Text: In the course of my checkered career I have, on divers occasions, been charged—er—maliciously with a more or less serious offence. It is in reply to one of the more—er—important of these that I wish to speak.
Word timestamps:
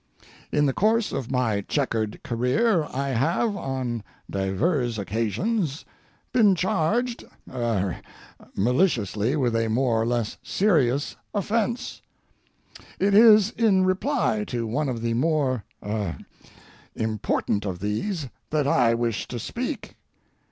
In 0.51 0.65
the 0.65 0.73
course 0.73 1.11
of 1.11 1.29
my 1.29 1.61
checkered 1.67 2.21
career 2.23 2.85
I 2.91 3.09
have, 3.09 3.55
on 3.55 4.03
divers 4.27 4.97
occasions, 4.97 5.85
been 6.33 6.55
charged—er—maliciously 6.55 9.35
with 9.35 9.55
a 9.55 9.67
more 9.67 10.01
or 10.01 10.07
less 10.07 10.39
serious 10.41 11.15
offence. 11.35 12.01
It 12.97 13.13
is 13.13 13.51
in 13.51 13.85
reply 13.85 14.43
to 14.47 14.65
one 14.65 14.89
of 14.89 15.03
the 15.03 15.13
more—er—important 15.13 17.65
of 17.65 17.77
these 17.79 18.27
that 18.49 18.65
I 18.65 18.95
wish 18.95 19.27
to 19.27 19.37
speak. 19.37 19.97